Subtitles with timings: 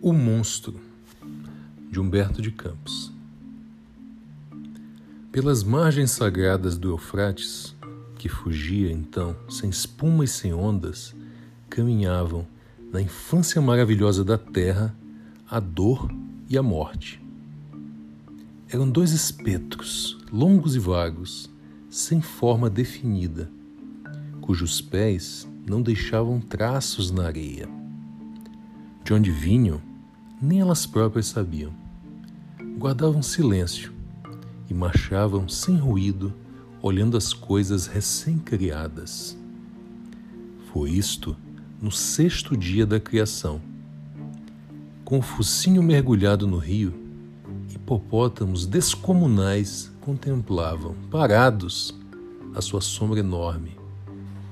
[0.00, 0.80] O Monstro,
[1.90, 3.12] de Humberto de Campos.
[5.32, 7.74] Pelas margens sagradas do Eufrates,
[8.16, 11.16] que fugia então, sem espuma e sem ondas,
[11.68, 12.46] caminhavam,
[12.92, 14.96] na infância maravilhosa da terra,
[15.50, 16.08] a dor
[16.48, 17.20] e a morte.
[18.68, 21.50] Eram dois espectros, longos e vagos,
[21.90, 23.50] sem forma definida,
[24.48, 27.68] cujos pés não deixavam traços na areia.
[29.04, 29.78] De onde vinham,
[30.40, 31.70] nem elas próprias sabiam.
[32.78, 33.92] Guardavam silêncio
[34.66, 36.32] e marchavam sem ruído,
[36.80, 39.36] olhando as coisas recém-criadas.
[40.72, 41.36] Foi isto
[41.78, 43.60] no sexto dia da criação.
[45.04, 46.94] Com o focinho mergulhado no rio,
[47.68, 51.94] hipopótamos descomunais contemplavam, parados,
[52.54, 53.77] a sua sombra enorme,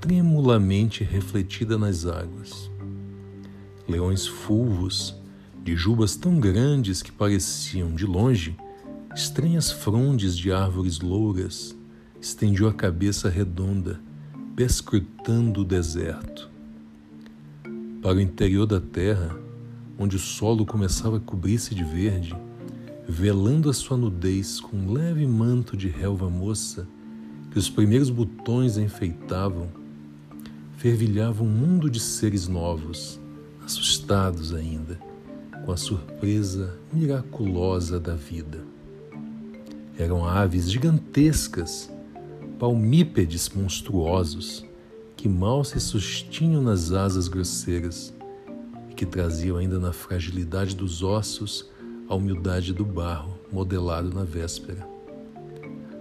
[0.00, 2.70] tremulamente refletida nas águas.
[3.86, 5.14] Leões fulvos
[5.62, 8.56] de jubas tão grandes que pareciam, de longe,
[9.14, 11.76] estranhas frondes de árvores louras,
[12.20, 14.00] estendiu a cabeça redonda,
[14.56, 16.48] perscrutando o deserto.
[18.00, 19.36] Para o interior da terra,
[19.98, 22.34] onde o solo começava a cobrir-se de verde,
[23.06, 26.88] velando a sua nudez com um leve manto de relva moça
[27.50, 29.68] que os primeiros botões enfeitavam,
[30.80, 33.20] fervilhava um mundo de seres novos,
[33.62, 34.98] assustados ainda
[35.66, 38.64] com a surpresa miraculosa da vida.
[39.98, 41.92] Eram aves gigantescas,
[42.58, 44.64] palmípedes monstruosos,
[45.18, 48.14] que mal se sustinham nas asas grosseiras
[48.90, 51.68] e que traziam ainda na fragilidade dos ossos
[52.08, 54.88] a humildade do barro modelado na véspera.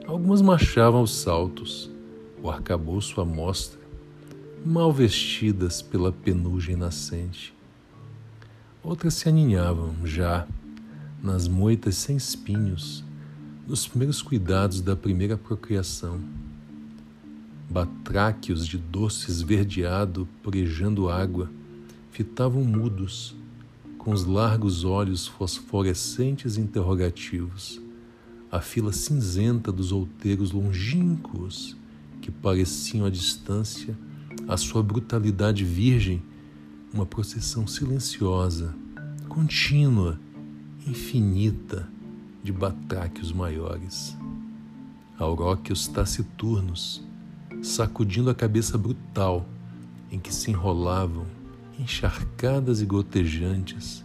[0.07, 1.91] Algumas marchavam aos saltos,
[2.41, 3.78] o arcabouço à mostra,
[4.65, 7.53] mal vestidas pela penugem nascente
[8.81, 10.47] Outras se aninhavam já
[11.21, 13.03] nas moitas sem espinhos,
[13.67, 16.21] nos primeiros cuidados da primeira procriação.
[17.69, 21.51] Batráquios de doce esverdeado porejando água
[22.09, 23.35] fitavam mudos,
[23.97, 27.81] com os largos olhos fosforescentes interrogativos,
[28.49, 31.75] a fila cinzenta dos outeiros longínquos
[32.21, 33.95] que pareciam à distância
[34.49, 36.23] a sua brutalidade virgem
[36.91, 38.73] uma procissão silenciosa,
[39.27, 40.19] contínua,
[40.87, 41.87] infinita
[42.43, 44.17] de batráquios maiores.
[45.19, 47.05] Auróquios taciturnos,
[47.61, 49.47] sacudindo a cabeça brutal
[50.11, 51.27] em que se enrolavam,
[51.77, 54.03] encharcadas e gotejantes,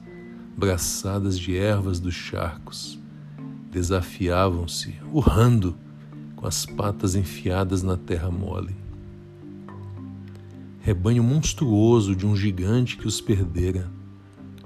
[0.54, 3.00] braçadas de ervas dos charcos,
[3.70, 5.74] desafiavam-se, urrando,
[6.36, 8.83] com as patas enfiadas na terra mole
[10.84, 13.90] rebanho monstruoso de um gigante que os perdera.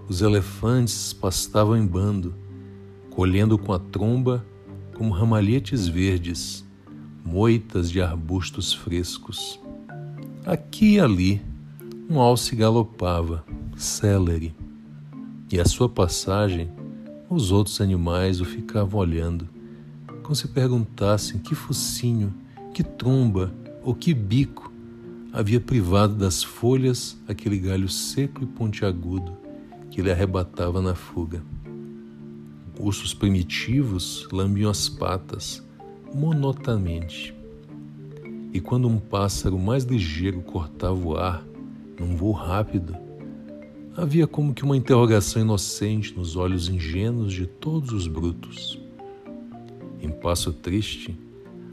[0.08, 2.34] Os elefantes pastavam em bando,
[3.08, 4.44] colhendo com a tromba
[4.96, 6.66] como ramalhetes verdes,
[7.24, 9.60] moitas de arbustos frescos.
[10.44, 11.40] Aqui e ali,
[12.10, 13.44] um alce galopava,
[13.76, 14.52] célere,
[15.52, 16.68] e à sua passagem,
[17.30, 19.48] os outros animais o ficavam olhando,
[20.24, 22.34] como se perguntassem que focinho,
[22.74, 24.67] que tromba ou que bico
[25.38, 29.36] havia privado das folhas aquele galho seco e pontiagudo
[29.88, 31.40] que lhe arrebatava na fuga.
[32.76, 35.64] Ursos primitivos lambiam as patas
[36.12, 37.32] monotamente.
[38.52, 41.44] E quando um pássaro mais ligeiro cortava o ar,
[42.00, 42.96] num voo rápido,
[43.96, 48.76] havia como que uma interrogação inocente nos olhos ingênuos de todos os brutos.
[50.02, 51.16] Em passo triste,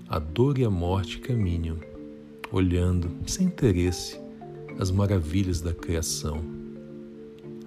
[0.07, 1.79] a dor e a morte caminham
[2.51, 4.19] olhando sem interesse
[4.79, 6.43] as maravilhas da criação.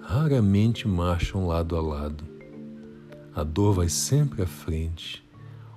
[0.01, 2.23] Raramente marcham lado a lado.
[3.35, 5.23] A dor vai sempre à frente,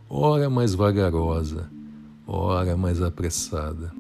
[0.09, 1.71] ora mais vagarosa,
[2.27, 3.93] ora mais apressada.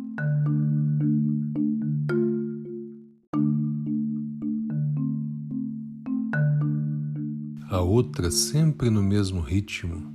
[7.68, 10.12] A outra, sempre no mesmo ritmo,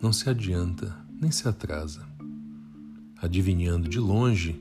[0.00, 2.09] não se adianta nem se atrasa
[3.20, 4.58] adivinhando de longe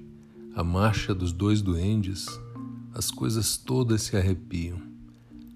[0.53, 2.27] a marcha dos dois duendes,
[2.93, 4.81] as coisas todas se arrepiam,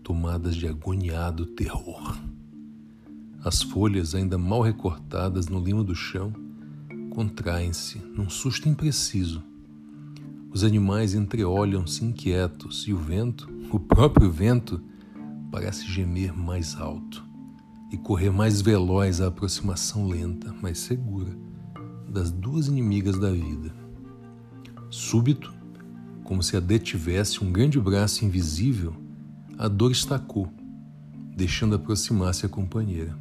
[0.02, 2.18] tomadas de agoniado terror.
[3.44, 6.32] As folhas, ainda mal recortadas no limo do chão,
[7.10, 9.44] contraem-se num susto impreciso.
[10.50, 14.80] Os animais entreolham-se inquietos e o vento, o próprio vento,
[15.52, 17.26] parece gemer mais alto
[17.92, 21.36] e correr mais veloz à aproximação lenta, mas segura
[22.14, 23.74] das duas inimigas da vida.
[24.88, 25.52] Súbito,
[26.24, 28.94] como se a detivesse um grande braço invisível,
[29.58, 30.48] a dor estacou,
[31.36, 33.18] deixando aproximar-se a companheira.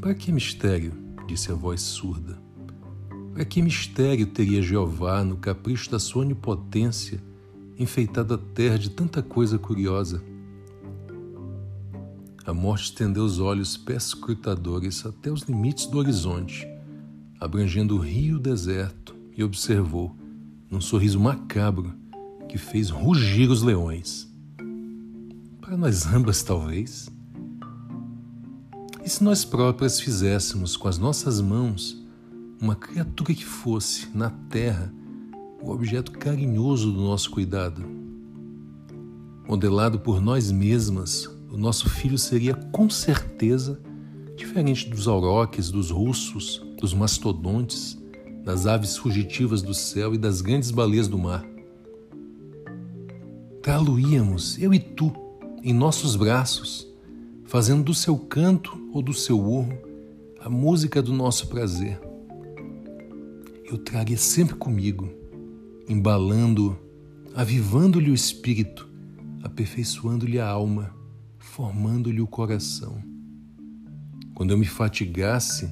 [0.00, 0.92] Para que mistério?
[1.28, 2.36] disse a voz surda.
[3.32, 7.22] Para que mistério teria Jeová, no capricho da sua onipotência,
[7.78, 10.20] enfeitado a terra de tanta coisa curiosa?
[12.44, 16.66] A morte estendeu os olhos perscrutadores até os limites do horizonte,
[17.40, 20.16] abrangendo o rio deserto, e observou,
[20.68, 21.94] num sorriso macabro,
[22.48, 24.28] que fez rugir os leões.
[25.60, 27.08] Para nós ambas, talvez.
[29.04, 32.04] E se nós próprias fizéssemos com as nossas mãos
[32.60, 34.92] uma criatura que fosse, na terra,
[35.62, 37.84] o objeto carinhoso do nosso cuidado?
[39.46, 43.80] Modelado por nós mesmas, o nosso filho seria com certeza
[44.36, 47.98] diferente dos auroques, dos russos, dos mastodontes,
[48.44, 51.44] das aves fugitivas do céu e das grandes baleias do mar.
[53.62, 55.12] Trá-lo-íamos, eu e tu,
[55.62, 56.86] em nossos braços,
[57.44, 59.76] fazendo do seu canto ou do seu urro
[60.40, 62.00] a música do nosso prazer.
[63.70, 65.10] Eu traria sempre comigo,
[65.88, 66.78] embalando,
[67.34, 68.88] avivando-lhe o espírito,
[69.42, 70.96] aperfeiçoando-lhe a alma
[71.58, 73.02] formando-lhe o coração.
[74.32, 75.68] Quando eu me fatigasse,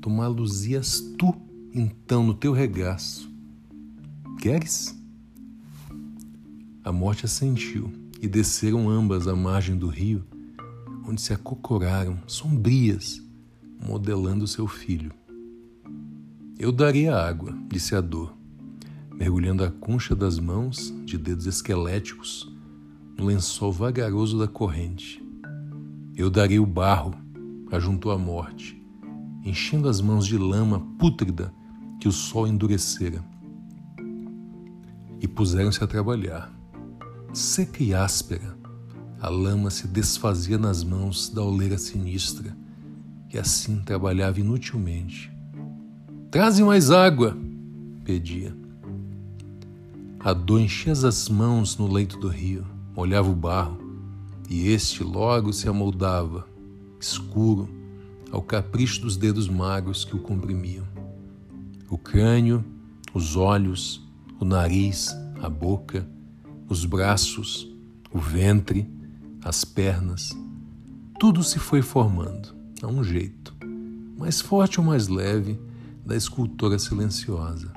[0.00, 1.34] tomá-los-ias tu,
[1.72, 3.30] então, no teu regaço.
[4.38, 4.98] Queres?
[6.82, 10.24] A morte assentiu e desceram ambas à margem do rio,
[11.06, 13.22] onde se acocoraram, sombrias,
[13.86, 15.12] modelando seu filho.
[16.58, 18.34] Eu daria água, disse a dor,
[19.14, 22.50] mergulhando a concha das mãos, de dedos esqueléticos,
[23.16, 25.22] no lençol vagaroso da corrente.
[26.16, 27.14] Eu darei o barro,
[27.70, 28.79] ajuntou a morte,
[29.44, 31.52] enchendo as mãos de lama pútrida
[32.00, 33.24] que o sol endurecera.
[35.20, 36.52] E puseram-se a trabalhar.
[37.32, 38.56] Seca e áspera,
[39.20, 42.56] a lama se desfazia nas mãos da oleira sinistra,
[43.28, 45.30] que assim trabalhava inutilmente.
[46.30, 47.36] Traze mais água,
[48.04, 48.56] pedia.
[50.18, 53.78] A dor enchia as mãos no leito do rio molhava o barro,
[54.48, 56.46] e este logo se amoldava,
[57.00, 57.68] escuro,
[58.30, 60.86] ao capricho dos dedos magros que o comprimiam.
[61.88, 62.64] O crânio,
[63.12, 64.06] os olhos,
[64.38, 66.08] o nariz, a boca,
[66.68, 67.68] os braços,
[68.12, 68.88] o ventre,
[69.42, 70.36] as pernas,
[71.18, 73.54] tudo se foi formando, a um jeito,
[74.16, 75.58] mais forte ou mais leve,
[76.04, 77.72] da escultora silenciosa.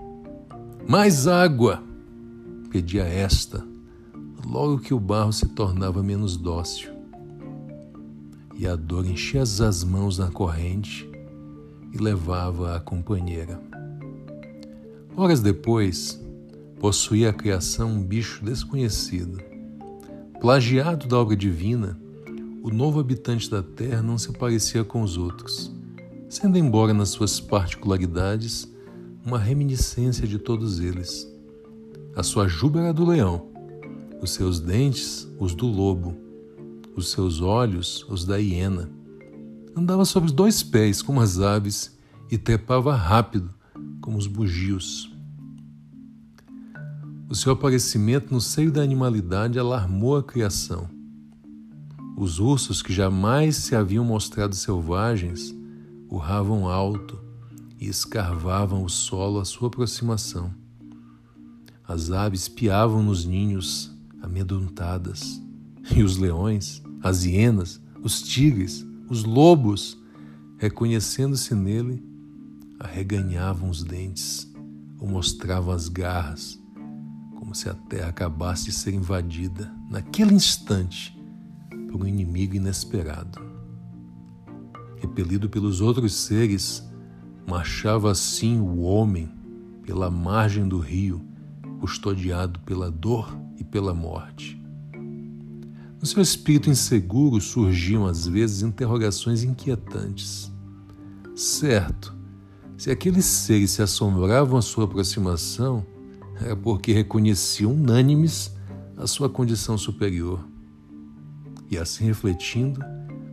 [0.88, 1.83] Mais água!
[2.69, 3.63] pedia esta,
[4.45, 6.92] logo que o barro se tornava menos dócil
[8.55, 11.09] e a dor enchia as mãos na corrente
[11.91, 13.59] e levava a companheira.
[15.15, 16.19] Horas depois,
[16.79, 19.39] possuía a criação um bicho desconhecido.
[20.41, 21.97] Plagiado da obra divina,
[22.63, 25.71] o novo habitante da terra não se parecia com os outros,
[26.27, 28.67] sendo embora nas suas particularidades
[29.25, 31.31] uma reminiscência de todos eles.
[32.15, 33.47] A sua juba era do leão,
[34.21, 36.15] os seus dentes, os do lobo,
[36.95, 38.89] os seus olhos, os da hiena.
[39.75, 41.97] Andava sobre dois pés como as aves
[42.29, 43.53] e trepava rápido
[44.01, 45.11] como os bugios.
[47.29, 50.88] O seu aparecimento no seio da animalidade alarmou a criação.
[52.15, 55.51] Os ursos, que jamais se haviam mostrado selvagens,
[56.12, 57.19] urravam alto
[57.79, 60.53] e escarvavam o solo à sua aproximação.
[61.88, 65.41] As aves piavam nos ninhos amedrontadas.
[65.91, 70.01] E os leões, as hienas, os tigres, os lobos,
[70.57, 72.01] reconhecendo-se nele,
[72.79, 74.50] arreganhavam os dentes
[75.00, 76.57] ou mostravam as garras,
[77.36, 81.13] como se a terra acabasse de ser invadida, naquele instante,
[81.91, 83.39] por um inimigo inesperado.
[84.98, 86.81] Repelido pelos outros seres,
[87.45, 89.29] marchava assim o homem
[89.83, 91.22] pela margem do rio,
[91.81, 94.52] custodiado pela dor e pela morte.
[96.03, 100.51] No seu espírito inseguro surgiam às vezes interrogações inquietantes.
[101.33, 102.13] Certo,
[102.77, 105.86] se aqueles seres se assombravam à sua aproximação,
[106.41, 108.53] era porque reconheciam unânimes
[108.98, 110.45] a sua condição superior.
[111.72, 112.81] E assim refletindo,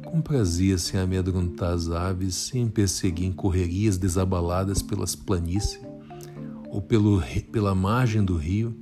[0.05, 5.81] comprazia-se em amedrontar as aves e em perseguir em correrias desabaladas pelas planícies
[6.69, 8.73] ou pelo, pela margem do rio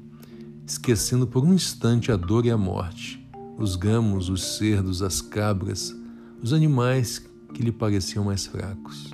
[0.66, 3.26] esquecendo por um instante a dor e a morte,
[3.58, 5.94] os gamos, os cerdos, as cabras,
[6.40, 7.18] os animais
[7.52, 9.10] que lhe pareciam mais fracos.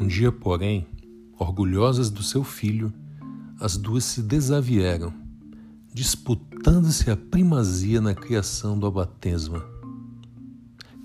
[0.00, 0.86] Um dia, porém,
[1.38, 2.90] orgulhosas do seu filho,
[3.60, 5.12] as duas se desavieram,
[5.92, 9.62] disputando-se a primazia na criação do abatesma.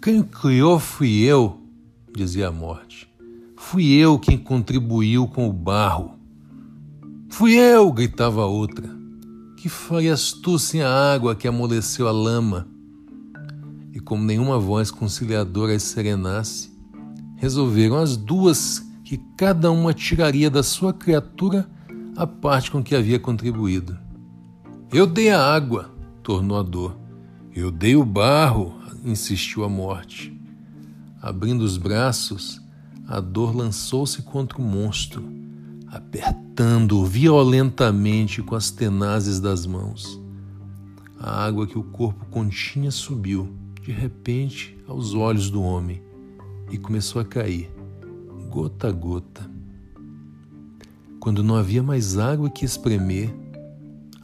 [0.02, 1.60] Quem criou fui eu,
[2.16, 3.13] dizia a morte.
[3.74, 6.14] Fui eu quem contribuiu com o barro.
[7.28, 8.88] Fui eu, gritava a outra.
[9.58, 12.68] Que farias tu sem a água que amoleceu a lama?
[13.92, 16.72] E como nenhuma voz conciliadora as serenasse,
[17.36, 21.68] resolveram as duas que cada uma tiraria da sua criatura
[22.16, 23.98] a parte com que havia contribuído.
[24.92, 25.90] Eu dei a água,
[26.22, 26.96] tornou a dor.
[27.56, 30.32] Eu dei o barro, insistiu a morte.
[31.20, 32.63] Abrindo os braços,
[33.08, 35.24] a dor lançou-se contra o monstro,
[35.88, 40.20] apertando-o violentamente com as tenazes das mãos.
[41.20, 46.02] A água que o corpo continha subiu, de repente, aos olhos do homem
[46.72, 47.70] e começou a cair,
[48.50, 49.50] gota a gota.
[51.20, 53.34] Quando não havia mais água que espremer,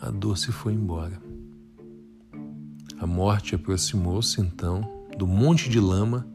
[0.02, 1.22] a dor se foi embora.
[3.00, 4.82] A morte aproximou-se então
[5.18, 6.28] do monte de lama,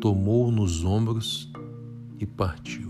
[0.00, 1.52] tomou-o nos ombros
[2.18, 2.89] e partiu.